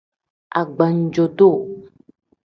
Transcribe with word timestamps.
Agbanjo-duu. 0.59 1.59